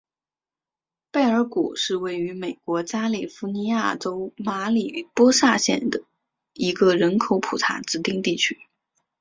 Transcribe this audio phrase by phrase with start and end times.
[1.11, 6.01] 贝尔谷是位于美国加利福尼亚州马里波萨县的
[6.53, 8.57] 一个人口普查指定地区。